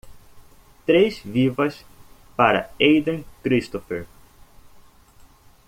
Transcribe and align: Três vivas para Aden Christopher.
Três 0.83 1.19
vivas 1.19 1.85
para 2.35 2.71
Aden 2.81 3.23
Christopher. 3.43 4.07